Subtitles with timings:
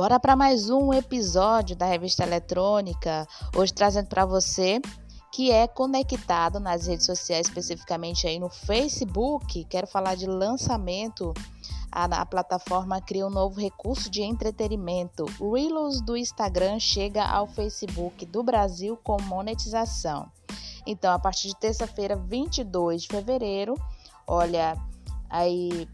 [0.00, 3.28] Bora para mais um episódio da revista eletrônica.
[3.54, 4.80] Hoje trazendo para você
[5.30, 9.62] que é conectado nas redes sociais, especificamente aí no Facebook.
[9.64, 11.34] Quero falar de lançamento.
[11.92, 15.26] A, a plataforma cria um novo recurso de entretenimento.
[15.38, 20.32] Reels do Instagram chega ao Facebook do Brasil com monetização.
[20.86, 23.74] Então, a partir de terça-feira, 22 de fevereiro,
[24.26, 24.78] olha,
[25.28, 25.86] aí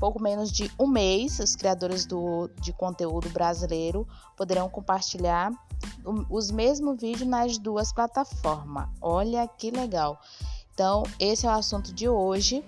[0.00, 5.52] pouco menos de um mês, os criadores do, de conteúdo brasileiro poderão compartilhar
[6.28, 8.88] os mesmos vídeos nas duas plataformas.
[9.00, 10.18] Olha que legal!
[10.72, 12.64] Então, esse é o assunto de hoje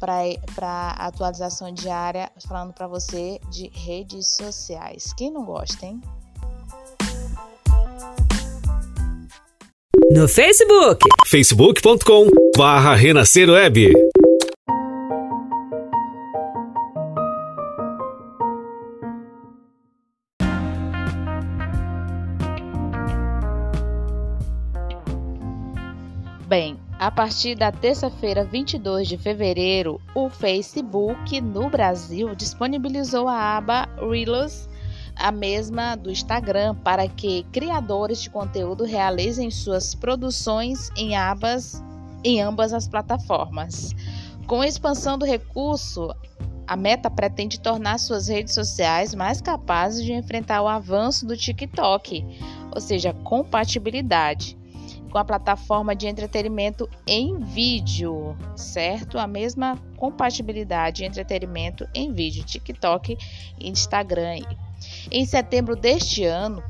[0.00, 5.12] para atualização diária, falando para você de redes sociais.
[5.16, 6.00] Quem não gosta, hein?
[10.10, 13.92] No Facebook, facebook.com barra Renascer Web.
[26.52, 33.88] Bem, a partir da terça-feira, 22 de fevereiro, o Facebook no Brasil disponibilizou a aba
[33.96, 34.68] Reels,
[35.16, 41.82] a mesma do Instagram, para que criadores de conteúdo realizem suas produções em abas
[42.22, 43.96] em ambas as plataformas.
[44.46, 46.14] Com a expansão do recurso,
[46.66, 52.22] a Meta pretende tornar suas redes sociais mais capazes de enfrentar o avanço do TikTok,
[52.74, 54.60] ou seja, compatibilidade
[55.12, 59.18] com a plataforma de entretenimento em vídeo, certo?
[59.18, 63.18] A mesma compatibilidade de entretenimento em vídeo, TikTok
[63.60, 64.40] e Instagram.
[65.10, 66.64] Em setembro deste ano,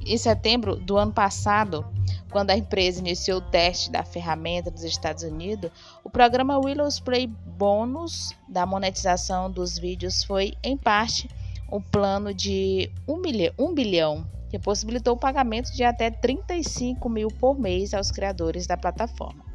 [0.00, 1.84] em setembro do ano passado,
[2.30, 5.70] quando a empresa iniciou o teste da ferramenta dos Estados Unidos,
[6.02, 11.28] o programa Willows Play Bônus da monetização dos vídeos foi, em parte,
[11.70, 17.28] um plano de 1 bilhão, 1 bilhão que possibilitou o pagamento de até 35 mil
[17.30, 19.47] por mês aos criadores da plataforma.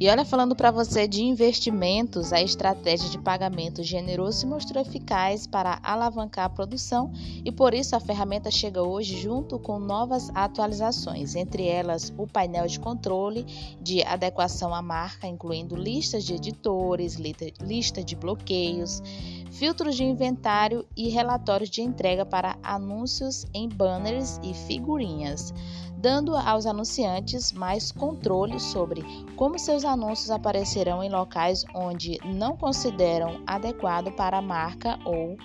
[0.00, 5.44] E olha, falando para você de investimentos, a estratégia de pagamento generoso se mostrou eficaz
[5.44, 7.10] para alavancar a produção
[7.44, 12.68] e por isso a ferramenta chega hoje junto com novas atualizações, entre elas o painel
[12.68, 13.44] de controle
[13.82, 17.16] de adequação à marca, incluindo listas de editores,
[17.60, 19.02] lista de bloqueios,
[19.50, 25.52] filtros de inventário e relatórios de entrega para anúncios em banners e figurinhas
[25.98, 29.02] dando aos anunciantes mais controle sobre
[29.34, 35.36] como seus anúncios aparecerão em locais onde não consideram adequado para a marca ou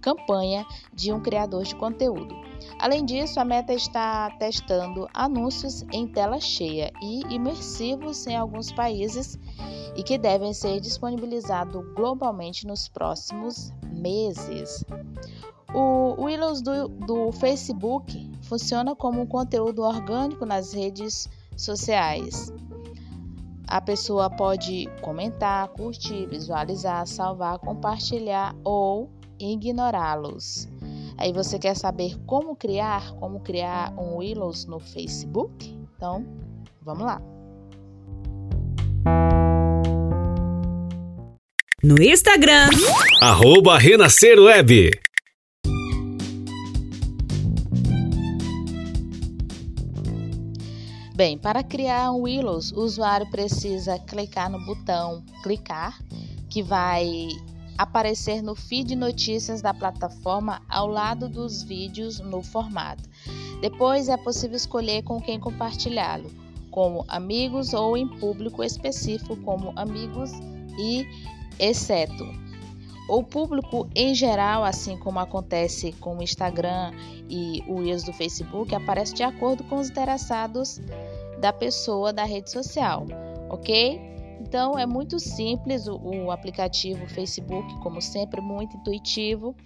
[0.00, 2.34] campanha de um criador de conteúdo.
[2.78, 9.38] Além disso, a Meta está testando anúncios em tela cheia e imersivos em alguns países
[9.94, 14.84] e que devem ser disponibilizados globalmente nos próximos meses.
[15.72, 22.52] O Willows do, do Facebook funciona como um conteúdo orgânico nas redes sociais.
[23.68, 29.08] A pessoa pode comentar, curtir, visualizar, salvar, compartilhar ou
[29.38, 30.68] ignorá-los.
[31.16, 35.78] Aí você quer saber como criar, como criar um Willows no Facebook?
[35.94, 36.26] Então,
[36.82, 37.22] vamos lá.
[41.82, 42.70] No Instagram,
[43.22, 44.90] arroba Renascer Web.
[51.20, 56.02] Bem, para criar um Willows, o usuário precisa clicar no botão clicar,
[56.48, 57.28] que vai
[57.76, 63.02] aparecer no feed notícias da plataforma ao lado dos vídeos no formato.
[63.60, 66.30] Depois é possível escolher com quem compartilhá-lo,
[66.70, 70.30] como amigos ou em público específico, como amigos
[70.78, 71.06] e
[71.58, 72.24] exceto.
[73.10, 76.92] O público em geral, assim como acontece com o Instagram
[77.28, 80.80] e o Reels do Facebook, aparece de acordo com os interessados
[81.40, 83.04] da pessoa da rede social,
[83.48, 84.00] ok?
[84.40, 89.56] Então é muito simples o, o, aplicativo Facebook, como sempre, muito intuitivo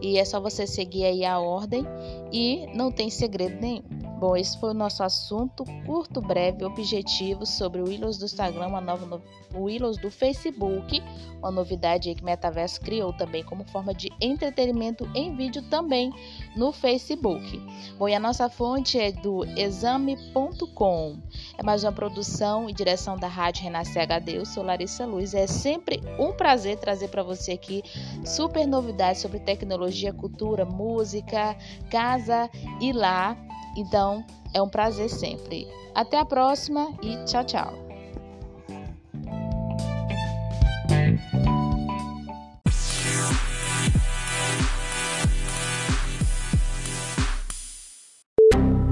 [0.00, 1.84] e é só você seguir aí a ordem
[2.32, 4.01] e não tem segredo nenhum.
[4.22, 8.80] Bom, esse foi o nosso assunto curto, breve, objetivo sobre o Willows do Instagram, uma
[8.80, 9.20] nova no...
[9.52, 11.02] o Willows do Facebook,
[11.38, 16.12] uma novidade que Metaverso criou também como forma de entretenimento em vídeo também
[16.56, 17.60] no Facebook.
[17.98, 21.18] Bom, e a nossa fonte é do exame.com.
[21.58, 24.38] É mais uma produção e direção da Rádio Renascer HD.
[24.38, 25.34] Eu sou Larissa Luz.
[25.34, 27.82] É sempre um prazer trazer para você aqui
[28.24, 31.56] super novidades sobre tecnologia, cultura, música,
[31.90, 32.48] casa
[32.80, 33.36] e lá
[33.76, 34.24] Então,
[34.54, 35.66] é um prazer sempre.
[35.94, 37.92] Até a próxima e tchau, tchau.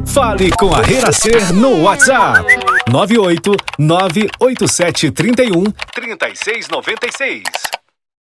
[0.06, 2.44] Fale com a Renascer no WhatsApp
[2.90, 7.69] 98 98731 3696.